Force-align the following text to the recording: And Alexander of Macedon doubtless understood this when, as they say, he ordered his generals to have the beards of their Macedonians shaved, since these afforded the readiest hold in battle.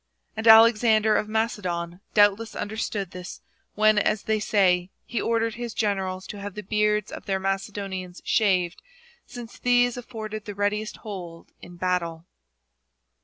And 0.35 0.47
Alexander 0.47 1.15
of 1.15 1.29
Macedon 1.29 1.99
doubtless 2.15 2.55
understood 2.55 3.11
this 3.11 3.39
when, 3.75 3.99
as 3.99 4.23
they 4.23 4.39
say, 4.39 4.89
he 5.05 5.21
ordered 5.21 5.53
his 5.53 5.75
generals 5.75 6.25
to 6.25 6.39
have 6.39 6.55
the 6.55 6.63
beards 6.63 7.11
of 7.11 7.27
their 7.27 7.39
Macedonians 7.39 8.19
shaved, 8.25 8.81
since 9.27 9.59
these 9.59 9.97
afforded 9.97 10.45
the 10.45 10.55
readiest 10.55 10.97
hold 11.05 11.51
in 11.61 11.75
battle. 11.75 12.25